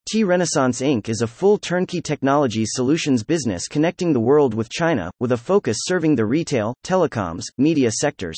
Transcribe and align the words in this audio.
T 0.09 0.23
Renaissance 0.23 0.79
Inc. 0.79 1.09
is 1.09 1.21
a 1.21 1.27
full 1.27 1.57
turnkey 1.57 2.01
technology 2.01 2.63
solutions 2.65 3.25
business 3.25 3.67
connecting 3.67 4.13
the 4.13 4.21
world 4.21 4.53
with 4.53 4.69
China, 4.69 5.11
with 5.19 5.33
a 5.33 5.37
focus 5.37 5.79
serving 5.81 6.15
the 6.15 6.25
retail, 6.25 6.73
telecoms, 6.81 7.43
media 7.57 7.91
sectors. 7.91 8.37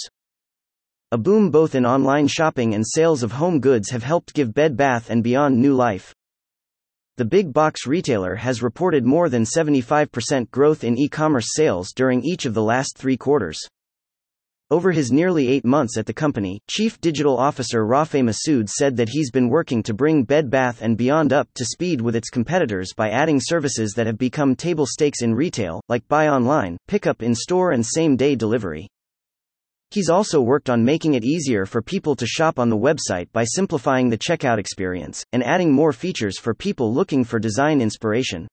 A 1.12 1.18
boom 1.20 1.52
both 1.52 1.76
in 1.76 1.86
online 1.86 2.28
shopping 2.28 2.74
and 2.74 2.84
sales 2.84 3.22
of 3.22 3.34
home 3.34 3.60
goods 3.60 3.92
have 3.92 4.02
helped 4.02 4.34
give 4.34 4.52
Bed 4.52 4.76
Bath 4.76 5.12
& 5.16 5.22
Beyond 5.22 5.60
new 5.60 5.76
life. 5.76 6.12
The 7.18 7.26
big 7.26 7.54
box 7.54 7.86
retailer 7.86 8.34
has 8.34 8.64
reported 8.64 9.06
more 9.06 9.30
than 9.30 9.44
75% 9.44 10.50
growth 10.50 10.84
in 10.84 10.98
e 10.98 11.08
commerce 11.08 11.50
sales 11.54 11.94
during 11.94 12.24
each 12.24 12.48
of 12.48 12.56
the 12.56 12.64
last 12.64 12.98
three 12.98 13.16
quarters. 13.16 13.60
Over 14.72 14.92
his 14.92 15.12
nearly 15.12 15.48
eight 15.48 15.66
months 15.66 15.98
at 15.98 16.06
the 16.06 16.14
company, 16.14 16.62
Chief 16.70 17.02
Digital 17.02 17.36
Officer 17.36 17.86
Rafeh 17.86 18.24
Masood 18.24 18.70
said 18.70 18.96
that 18.98 19.10
he's 19.10 19.32
been 19.32 19.50
working 19.50 19.82
to 19.82 19.96
bring 19.96 20.24
Bed 20.24 20.52
Bath 20.52 20.84
& 20.90 20.96
Beyond 20.96 21.34
up 21.34 21.50
to 21.56 21.66
speed 21.66 22.02
with 22.02 22.16
its 22.16 22.30
competitors 22.30 22.94
by 22.96 23.10
adding 23.10 23.40
services 23.42 23.94
that 23.96 24.06
have 24.06 24.20
become 24.20 24.56
table 24.56 24.86
stakes 24.86 25.24
in 25.24 25.34
retail, 25.34 25.82
like 25.90 26.08
buy 26.08 26.28
online, 26.28 26.78
pickup 26.88 27.24
in 27.24 27.34
store 27.34 27.72
and 27.72 27.84
same-day 27.84 28.36
delivery. 28.36 28.88
He's 29.90 30.10
also 30.10 30.40
worked 30.40 30.70
on 30.70 30.86
making 30.86 31.16
it 31.16 31.26
easier 31.26 31.66
for 31.66 31.82
people 31.82 32.16
to 32.16 32.28
shop 32.28 32.60
on 32.60 32.70
the 32.70 32.78
website 32.78 33.32
by 33.34 33.46
simplifying 33.46 34.08
the 34.08 34.20
checkout 34.20 34.60
experience, 34.60 35.24
and 35.34 35.44
adding 35.44 35.72
more 35.72 35.94
features 35.94 36.38
for 36.38 36.54
people 36.54 36.94
looking 36.94 37.24
for 37.24 37.40
design 37.40 37.82
inspiration. 37.82 38.48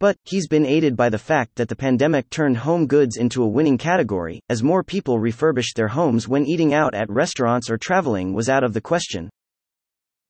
But, 0.00 0.16
he's 0.24 0.46
been 0.46 0.64
aided 0.64 0.96
by 0.96 1.08
the 1.08 1.18
fact 1.18 1.56
that 1.56 1.68
the 1.68 1.74
pandemic 1.74 2.30
turned 2.30 2.58
home 2.58 2.86
goods 2.86 3.16
into 3.16 3.42
a 3.42 3.48
winning 3.48 3.76
category, 3.76 4.40
as 4.48 4.62
more 4.62 4.84
people 4.84 5.18
refurbished 5.18 5.74
their 5.74 5.88
homes 5.88 6.28
when 6.28 6.46
eating 6.46 6.72
out 6.72 6.94
at 6.94 7.10
restaurants 7.10 7.68
or 7.68 7.78
traveling 7.78 8.32
was 8.32 8.48
out 8.48 8.62
of 8.62 8.74
the 8.74 8.80
question. 8.80 9.28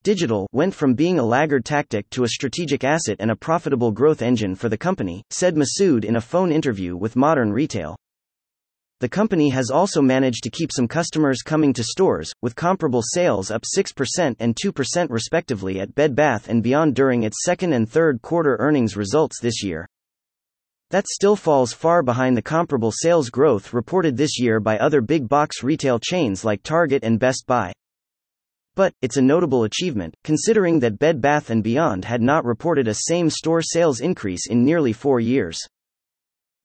Digital 0.03 0.49
went 0.53 0.75
from 0.75 0.95
being 0.95 1.19
a 1.19 1.25
laggard 1.25 1.67
tactic 1.67 2.09
to 2.11 2.25
a 2.25 2.29
strategic 2.29 2.83
asset 2.83 3.17
and 3.21 3.31
a 3.31 3.37
profitable 3.37 3.93
growth 3.93 4.23
engine 4.23 4.55
for 4.55 4.71
the 4.71 4.79
company, 4.79 5.23
said 5.29 5.55
Masood 5.55 6.05
in 6.05 6.17
a 6.17 6.21
phone 6.21 6.51
interview 6.51 6.97
with 6.97 7.15
Modern 7.15 7.53
Retail. 7.53 7.95
The 9.01 9.09
company 9.09 9.51
has 9.51 9.71
also 9.71 10.03
managed 10.03 10.43
to 10.43 10.51
keep 10.51 10.73
some 10.73 10.89
customers 10.89 11.43
coming 11.43 11.73
to 11.75 11.85
stores, 11.85 12.33
with 12.43 12.57
comparable 12.57 13.03
sales 13.03 13.49
up 13.49 13.63
6% 13.63 14.35
and 14.41 14.57
2% 14.57 15.07
respectively 15.09 15.79
at 15.79 15.95
Bed 15.95 16.17
Bath 16.17 16.51
& 16.55 16.63
Beyond 16.63 16.97
during 16.97 17.23
its 17.23 17.45
second 17.45 17.75
and 17.75 17.89
third 17.89 18.21
quarter 18.23 18.57
earnings 18.59 18.97
results 18.97 19.39
this 19.41 19.63
year. 19.63 19.87
That 20.91 21.07
still 21.07 21.37
falls 21.37 21.73
far 21.73 22.03
behind 22.03 22.37
the 22.37 22.43
comparable 22.43 22.91
sales 22.91 23.31
growth 23.31 23.73
reported 23.73 24.17
this 24.17 24.41
year 24.41 24.59
by 24.59 24.77
other 24.79 25.01
big 25.01 25.29
box 25.29 25.63
retail 25.63 26.01
chains 26.01 26.45
like 26.45 26.65
Target 26.65 27.05
and 27.05 27.21
Best 27.21 27.47
Buy. 27.47 27.73
But, 28.75 28.93
it's 29.01 29.17
a 29.17 29.23
notable 29.23 29.63
achievement, 29.63 30.17
considering 30.25 30.81
that 30.81 30.99
Bed 30.99 31.21
Bath 31.21 31.53
& 31.57 31.63
Beyond 31.63 32.05
had 32.05 32.21
not 32.21 32.45
reported 32.45 32.89
a 32.89 32.95
same-store 32.95 33.63
sales 33.63 34.01
increase 34.01 34.49
in 34.49 34.65
nearly 34.65 34.93
four 34.93 35.21
years. 35.21 35.57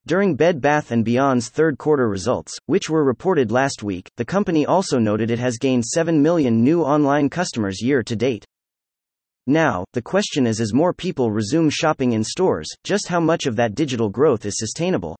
During 0.05 0.35
Bed 0.35 0.59
Bath 0.59 0.89
& 0.89 1.03
Beyond's 1.03 1.47
third 1.47 1.77
quarter 1.77 2.09
results, 2.09 2.51
which 2.65 2.89
were 2.89 3.05
reported 3.05 3.51
last 3.53 3.83
week, 3.83 4.09
the 4.17 4.25
company 4.25 4.65
also 4.65 4.99
noted 4.99 5.31
it 5.31 5.39
has 5.39 5.57
gained 5.57 5.85
7 5.85 6.21
million 6.21 6.61
new 6.61 6.81
online 6.81 7.29
customers 7.29 7.81
year 7.81 8.03
to 8.03 8.13
date. 8.13 8.43
Now, 9.47 9.85
the 9.93 10.01
question 10.01 10.45
is 10.45 10.59
as 10.59 10.73
more 10.73 10.93
people 10.93 11.31
resume 11.31 11.69
shopping 11.69 12.11
in 12.11 12.21
stores, 12.21 12.67
just 12.83 13.07
how 13.07 13.21
much 13.21 13.45
of 13.45 13.55
that 13.55 13.75
digital 13.75 14.09
growth 14.09 14.45
is 14.45 14.57
sustainable? 14.57 15.15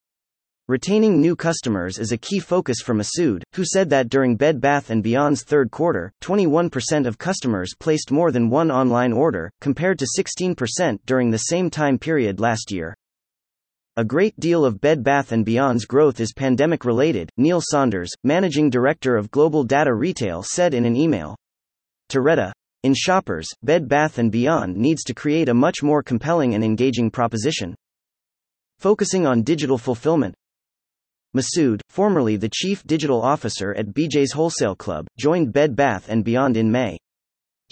Retaining 0.68 1.22
new 1.22 1.38
customers 1.38 1.98
is 1.98 2.12
a 2.12 2.18
key 2.18 2.40
focus 2.40 2.80
for 2.84 2.94
Masood, 2.94 3.44
who 3.54 3.64
said 3.64 3.90
that 3.90 4.10
during 4.10 4.36
Bed 4.36 4.60
Bath 4.60 4.92
& 4.96 5.02
Beyond's 5.02 5.44
third 5.44 5.72
quarter, 5.72 6.12
21% 6.22 7.08
of 7.08 7.18
customers 7.18 7.74
placed 7.80 8.12
more 8.12 8.34
than 8.34 8.50
one 8.50 8.70
online 8.70 9.14
order, 9.14 9.50
compared 9.62 9.98
to 10.00 10.08
16% 10.18 11.00
during 11.06 11.32
the 11.32 11.38
same 11.38 11.70
time 11.70 11.98
period 11.98 12.42
last 12.42 12.70
year. 12.70 12.96
A 13.96 14.04
great 14.04 14.40
deal 14.40 14.66
of 14.66 14.82
Bed 14.82 15.04
Bath 15.04 15.32
& 15.38 15.46
Beyond's 15.46 15.86
growth 15.86 16.20
is 16.20 16.34
pandemic 16.34 16.84
related, 16.84 17.30
Neil 17.38 17.62
Saunders, 17.62 18.10
managing 18.24 18.72
director 18.72 19.16
of 19.16 19.30
Global 19.30 19.64
Data 19.64 19.94
Retail 19.94 20.42
said 20.42 20.74
in 20.74 20.84
an 20.86 20.96
email. 20.96 21.36
To 22.10 22.22
Retta. 22.22 22.52
In 22.82 22.96
shoppers, 22.96 23.48
Bed 23.62 23.88
Bath 23.88 24.20
& 24.24 24.32
Beyond 24.32 24.76
needs 24.76 25.04
to 25.04 25.14
create 25.14 25.48
a 25.48 25.54
much 25.54 25.84
more 25.84 26.02
compelling 26.02 26.56
and 26.56 26.64
engaging 26.64 27.12
proposition. 27.12 27.76
Focusing 28.80 29.28
on 29.28 29.44
digital 29.44 29.78
fulfillment. 29.78 30.34
Masood, 31.38 31.80
formerly 31.88 32.36
the 32.36 32.50
chief 32.52 32.84
digital 32.86 33.22
officer 33.22 33.76
at 33.76 33.94
BJ's 33.94 34.32
Wholesale 34.32 34.76
Club, 34.76 35.06
joined 35.20 35.54
Bed 35.54 35.76
Bath 35.76 36.10
& 36.16 36.24
Beyond 36.24 36.58
in 36.58 36.72
May. 36.72 36.98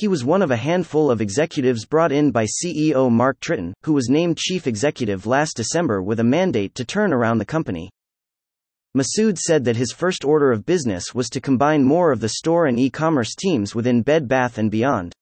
He 0.01 0.07
was 0.07 0.25
one 0.25 0.41
of 0.41 0.49
a 0.49 0.57
handful 0.57 1.11
of 1.11 1.21
executives 1.21 1.85
brought 1.85 2.11
in 2.11 2.31
by 2.31 2.45
CEO 2.45 3.11
Mark 3.11 3.39
Tritton, 3.39 3.71
who 3.83 3.93
was 3.93 4.09
named 4.09 4.35
chief 4.35 4.65
executive 4.65 5.27
last 5.27 5.55
December 5.55 6.01
with 6.01 6.19
a 6.19 6.23
mandate 6.23 6.73
to 6.73 6.83
turn 6.83 7.13
around 7.13 7.37
the 7.37 7.45
company. 7.45 7.91
Masood 8.97 9.37
said 9.37 9.63
that 9.65 9.75
his 9.75 9.91
first 9.91 10.25
order 10.25 10.51
of 10.51 10.65
business 10.65 11.13
was 11.13 11.29
to 11.29 11.39
combine 11.39 11.83
more 11.83 12.11
of 12.11 12.19
the 12.19 12.29
store 12.29 12.65
and 12.65 12.79
e-commerce 12.79 13.35
teams 13.35 13.75
within 13.75 14.01
Bed 14.01 14.27
Bath 14.27 14.59
& 14.63 14.71
Beyond. 14.71 15.13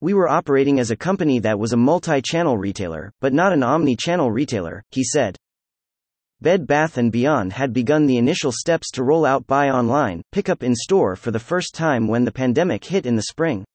We 0.00 0.14
were 0.14 0.30
operating 0.30 0.80
as 0.80 0.90
a 0.90 0.96
company 0.96 1.38
that 1.40 1.58
was 1.58 1.74
a 1.74 1.76
multi-channel 1.76 2.56
retailer, 2.56 3.12
but 3.20 3.34
not 3.34 3.52
an 3.52 3.62
omni-channel 3.62 4.32
retailer, 4.32 4.82
he 4.92 5.04
said. 5.04 5.36
Bed 6.40 6.66
Bath 6.66 6.98
& 7.04 7.10
Beyond 7.10 7.52
had 7.52 7.74
begun 7.74 8.06
the 8.06 8.16
initial 8.16 8.50
steps 8.50 8.90
to 8.92 9.04
roll 9.04 9.26
out 9.26 9.46
buy 9.46 9.68
online, 9.68 10.22
pickup 10.32 10.62
in 10.62 10.74
store 10.74 11.16
for 11.16 11.32
the 11.32 11.38
first 11.38 11.74
time 11.74 12.08
when 12.08 12.24
the 12.24 12.32
pandemic 12.32 12.82
hit 12.82 13.04
in 13.04 13.14
the 13.14 13.24
spring. 13.24 13.66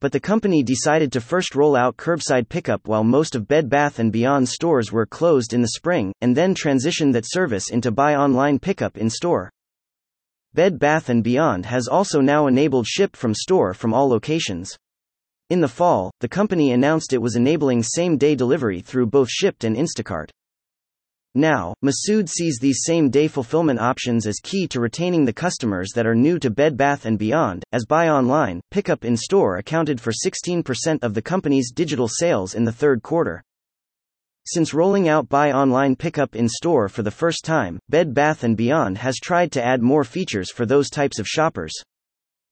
But 0.00 0.12
the 0.12 0.20
company 0.20 0.62
decided 0.62 1.10
to 1.12 1.20
first 1.20 1.56
roll 1.56 1.74
out 1.74 1.96
curbside 1.96 2.48
pickup 2.48 2.86
while 2.86 3.02
most 3.02 3.34
of 3.34 3.48
Bed 3.48 3.68
Bath 3.68 4.00
& 4.04 4.12
Beyond 4.12 4.48
stores 4.48 4.92
were 4.92 5.06
closed 5.06 5.52
in 5.52 5.60
the 5.60 5.74
spring, 5.74 6.12
and 6.20 6.36
then 6.36 6.54
transitioned 6.54 7.12
that 7.14 7.24
service 7.26 7.70
into 7.70 7.90
buy 7.90 8.14
online 8.14 8.60
pickup 8.60 8.96
in 8.96 9.10
store. 9.10 9.50
Bed 10.54 10.78
Bath 10.78 11.10
& 11.16 11.22
Beyond 11.22 11.66
has 11.66 11.88
also 11.88 12.20
now 12.20 12.46
enabled 12.46 12.86
ship 12.86 13.16
from 13.16 13.34
store 13.34 13.74
from 13.74 13.92
all 13.92 14.08
locations. 14.08 14.76
In 15.50 15.60
the 15.60 15.66
fall, 15.66 16.12
the 16.20 16.28
company 16.28 16.70
announced 16.70 17.12
it 17.12 17.22
was 17.22 17.34
enabling 17.34 17.82
same-day 17.82 18.36
delivery 18.36 18.80
through 18.80 19.06
both 19.06 19.28
Shipt 19.28 19.64
and 19.64 19.76
Instacart. 19.76 20.30
Now, 21.38 21.72
Masood 21.84 22.28
sees 22.28 22.58
these 22.60 22.82
same-day 22.82 23.28
fulfillment 23.28 23.78
options 23.78 24.26
as 24.26 24.40
key 24.42 24.66
to 24.66 24.80
retaining 24.80 25.24
the 25.24 25.32
customers 25.32 25.92
that 25.94 26.04
are 26.04 26.16
new 26.16 26.36
to 26.40 26.50
Bed 26.50 26.76
Bath 26.76 27.06
& 27.10 27.16
Beyond, 27.16 27.62
as 27.70 27.86
buy 27.86 28.08
online, 28.08 28.60
pickup 28.72 29.04
in 29.04 29.16
store 29.16 29.58
accounted 29.58 30.00
for 30.00 30.10
16% 30.10 30.98
of 31.00 31.14
the 31.14 31.22
company's 31.22 31.70
digital 31.70 32.08
sales 32.08 32.56
in 32.56 32.64
the 32.64 32.72
third 32.72 33.04
quarter. 33.04 33.44
Since 34.46 34.74
rolling 34.74 35.08
out 35.08 35.28
buy 35.28 35.52
online 35.52 35.94
pickup 35.94 36.34
in 36.34 36.48
store 36.48 36.88
for 36.88 37.04
the 37.04 37.12
first 37.12 37.44
time, 37.44 37.78
Bed 37.88 38.12
Bath 38.12 38.44
& 38.48 38.56
Beyond 38.56 38.98
has 38.98 39.20
tried 39.22 39.52
to 39.52 39.64
add 39.64 39.80
more 39.80 40.02
features 40.02 40.50
for 40.50 40.66
those 40.66 40.90
types 40.90 41.20
of 41.20 41.28
shoppers. 41.28 41.72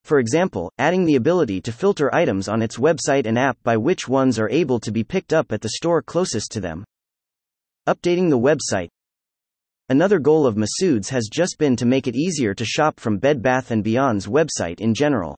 For 0.05 0.21
example, 0.21 0.71
adding 0.79 1.07
the 1.07 1.17
ability 1.17 1.61
to 1.63 1.73
filter 1.73 2.15
items 2.15 2.47
on 2.47 2.63
its 2.63 2.77
website 2.77 3.27
and 3.27 3.37
app 3.37 3.59
by 3.65 3.77
which 3.77 4.07
ones 4.07 4.39
are 4.39 4.49
able 4.49 4.79
to 4.79 4.93
be 4.93 5.03
picked 5.03 5.33
up 5.33 5.51
at 5.51 5.61
the 5.61 5.71
store 5.71 6.03
closest 6.03 6.53
to 6.53 6.61
them. 6.61 6.85
Updating 7.89 8.31
the 8.31 8.39
website. 8.39 8.89
Another 9.89 10.19
goal 10.19 10.45
of 10.45 10.57
Masood's 10.57 11.09
has 11.11 11.29
just 11.33 11.57
been 11.57 11.77
to 11.77 11.87
make 11.87 12.09
it 12.09 12.17
easier 12.17 12.53
to 12.53 12.65
shop 12.65 12.99
from 12.99 13.19
Bed 13.19 13.41
Bath 13.41 13.69
& 13.69 13.83
Beyond's 13.85 14.27
website 14.27 14.81
in 14.81 14.93
general. 14.93 15.37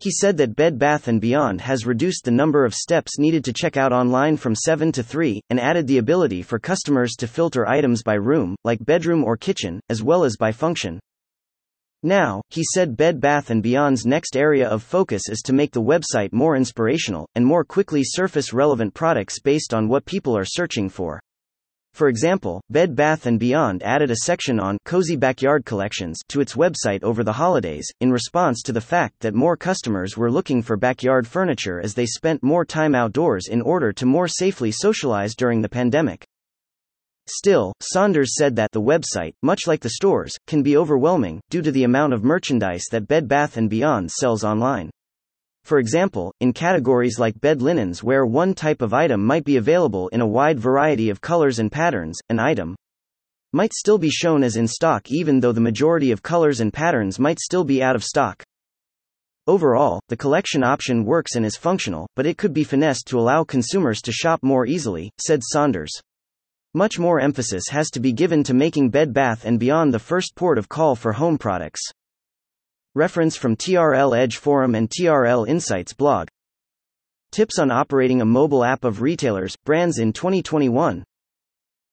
He 0.00 0.10
said 0.10 0.36
that 0.38 0.56
Bed 0.56 0.76
Bath 0.76 1.08
& 1.14 1.20
Beyond 1.20 1.60
has 1.60 1.86
reduced 1.86 2.24
the 2.24 2.32
number 2.32 2.64
of 2.64 2.74
steps 2.74 3.20
needed 3.20 3.44
to 3.44 3.52
check 3.52 3.76
out 3.76 3.92
online 3.92 4.36
from 4.36 4.56
7 4.56 4.90
to 4.90 5.04
3, 5.04 5.40
and 5.50 5.60
added 5.60 5.86
the 5.86 5.98
ability 5.98 6.42
for 6.42 6.58
customers 6.58 7.14
to 7.18 7.28
filter 7.28 7.68
items 7.68 8.02
by 8.02 8.14
room, 8.14 8.56
like 8.64 8.84
bedroom 8.84 9.22
or 9.22 9.36
kitchen, 9.36 9.78
as 9.88 10.02
well 10.02 10.24
as 10.24 10.36
by 10.36 10.50
function. 10.50 10.98
Now, 12.02 12.42
he 12.50 12.64
said 12.64 12.96
Bed 12.96 13.20
Bath 13.20 13.52
& 13.56 13.62
Beyond's 13.62 14.04
next 14.04 14.36
area 14.36 14.68
of 14.68 14.82
focus 14.82 15.28
is 15.28 15.42
to 15.42 15.52
make 15.52 15.70
the 15.70 15.82
website 15.82 16.32
more 16.32 16.56
inspirational, 16.56 17.28
and 17.36 17.46
more 17.46 17.62
quickly 17.62 18.02
surface 18.02 18.52
relevant 18.52 18.94
products 18.94 19.38
based 19.38 19.72
on 19.72 19.88
what 19.88 20.04
people 20.06 20.36
are 20.36 20.44
searching 20.44 20.88
for. 20.88 21.20
For 21.98 22.08
example, 22.08 22.62
Bed 22.70 22.94
Bath 22.94 23.26
& 23.32 23.38
Beyond 23.40 23.82
added 23.82 24.12
a 24.12 24.18
section 24.22 24.60
on 24.60 24.78
cozy 24.84 25.16
backyard 25.16 25.64
collections 25.64 26.16
to 26.28 26.40
its 26.40 26.54
website 26.54 27.02
over 27.02 27.24
the 27.24 27.32
holidays, 27.32 27.88
in 28.00 28.12
response 28.12 28.62
to 28.62 28.72
the 28.72 28.80
fact 28.80 29.18
that 29.18 29.34
more 29.34 29.56
customers 29.56 30.16
were 30.16 30.30
looking 30.30 30.62
for 30.62 30.76
backyard 30.76 31.26
furniture 31.26 31.80
as 31.80 31.94
they 31.94 32.06
spent 32.06 32.40
more 32.40 32.64
time 32.64 32.94
outdoors 32.94 33.48
in 33.48 33.60
order 33.60 33.92
to 33.92 34.06
more 34.06 34.28
safely 34.28 34.70
socialize 34.70 35.34
during 35.34 35.60
the 35.60 35.68
pandemic. 35.68 36.24
Still, 37.26 37.72
Saunders 37.80 38.36
said 38.36 38.54
that 38.54 38.70
the 38.70 38.80
website, 38.80 39.32
much 39.42 39.66
like 39.66 39.80
the 39.80 39.90
stores, 39.90 40.36
can 40.46 40.62
be 40.62 40.76
overwhelming 40.76 41.40
due 41.50 41.62
to 41.62 41.72
the 41.72 41.82
amount 41.82 42.12
of 42.12 42.22
merchandise 42.22 42.84
that 42.92 43.08
Bed 43.08 43.26
Bath 43.26 43.58
& 43.62 43.68
Beyond 43.68 44.08
sells 44.08 44.44
online. 44.44 44.88
For 45.68 45.78
example, 45.78 46.32
in 46.40 46.54
categories 46.54 47.18
like 47.18 47.42
bed 47.42 47.60
linens 47.60 48.02
where 48.02 48.24
one 48.24 48.54
type 48.54 48.80
of 48.80 48.94
item 48.94 49.22
might 49.22 49.44
be 49.44 49.58
available 49.58 50.08
in 50.08 50.22
a 50.22 50.26
wide 50.26 50.58
variety 50.58 51.10
of 51.10 51.20
colors 51.20 51.58
and 51.58 51.70
patterns, 51.70 52.18
an 52.30 52.38
item 52.38 52.74
might 53.52 53.74
still 53.74 53.98
be 53.98 54.08
shown 54.08 54.42
as 54.42 54.56
in 54.56 54.66
stock 54.66 55.10
even 55.10 55.40
though 55.40 55.52
the 55.52 55.60
majority 55.60 56.10
of 56.10 56.22
colors 56.22 56.60
and 56.60 56.72
patterns 56.72 57.18
might 57.18 57.38
still 57.38 57.64
be 57.64 57.82
out 57.82 57.94
of 57.94 58.02
stock. 58.02 58.42
Overall, 59.46 60.00
the 60.08 60.16
collection 60.16 60.64
option 60.64 61.04
works 61.04 61.34
and 61.34 61.44
is 61.44 61.58
functional, 61.58 62.06
but 62.16 62.24
it 62.24 62.38
could 62.38 62.54
be 62.54 62.64
finessed 62.64 63.06
to 63.08 63.20
allow 63.20 63.44
consumers 63.44 64.00
to 64.00 64.10
shop 64.10 64.40
more 64.42 64.64
easily, 64.64 65.10
said 65.20 65.42
Saunders. 65.44 65.92
Much 66.72 66.98
more 66.98 67.20
emphasis 67.20 67.64
has 67.68 67.90
to 67.90 68.00
be 68.00 68.14
given 68.14 68.42
to 68.42 68.54
making 68.54 68.88
Bed 68.88 69.12
Bath 69.12 69.46
& 69.50 69.58
Beyond 69.58 69.92
the 69.92 69.98
first 69.98 70.34
port 70.34 70.56
of 70.56 70.70
call 70.70 70.96
for 70.96 71.12
home 71.12 71.36
products. 71.36 71.82
Reference 72.98 73.36
from 73.36 73.54
TRL 73.54 74.18
Edge 74.18 74.38
Forum 74.38 74.74
and 74.74 74.90
TRL 74.90 75.46
Insights 75.46 75.92
blog. 75.92 76.26
Tips 77.30 77.60
on 77.60 77.70
operating 77.70 78.20
a 78.20 78.24
mobile 78.24 78.64
app 78.64 78.82
of 78.82 79.02
retailers, 79.02 79.56
brands 79.64 80.00
in 80.00 80.12
2021. 80.12 81.04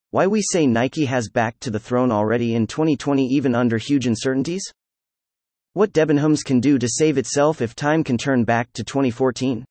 Why 0.10 0.26
we 0.26 0.42
say 0.42 0.66
Nike 0.66 1.06
has 1.06 1.30
back 1.30 1.60
to 1.60 1.70
the 1.70 1.78
throne 1.78 2.12
already 2.12 2.56
in 2.56 2.66
2020 2.66 3.24
even 3.24 3.54
under 3.54 3.78
huge 3.78 4.08
uncertainties? 4.08 4.64
What 5.74 5.94
Debenhams 5.94 6.44
can 6.44 6.60
do 6.60 6.80
to 6.80 6.90
save 6.90 7.20
itself 7.20 7.62
if 7.62 7.76
time 7.76 8.04
can 8.04 8.18
turn 8.18 8.44
back 8.44 8.74
to 8.74 8.84
2014? 8.84 9.64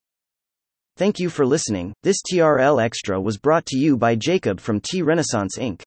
Thank 0.97 1.19
you 1.19 1.31
for 1.31 1.45
listening. 1.45 1.95
This 2.05 2.23
TRL 2.23 2.81
Extra 2.81 3.21
was 3.21 3.39
brought 3.39 3.67
to 3.67 3.77
you 3.77 3.97
by 3.97 4.15
Jacob 4.15 4.61
from 4.61 4.79
T 4.79 5.03
Renaissance 5.03 5.59
Inc. 5.59 5.83